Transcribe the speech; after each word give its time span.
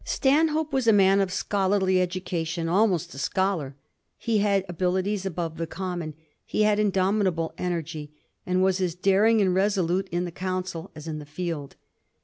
Stanhope 0.03 0.73
was 0.73 0.87
a 0.87 0.93
man 0.93 1.21
of 1.21 1.31
scholarly 1.31 2.01
education, 2.01 2.67
almost 2.67 3.13
a 3.13 3.19
scholar; 3.19 3.75
he 4.17 4.39
had 4.39 4.65
abilities 4.67 5.27
above 5.27 5.57
the 5.57 5.67
common; 5.67 6.15
he 6.43 6.63
had 6.63 6.79
indomitable 6.79 7.53
energy, 7.59 8.11
and 8.43 8.63
was 8.63 8.81
as 8.81 8.95
daring 8.95 9.41
and 9.41 9.53
resolute 9.53 10.09
in 10.09 10.25
the 10.25 10.31
council 10.31 10.89
as 10.95 11.07
in 11.07 11.19
the 11.19 11.25
field. 11.27 11.75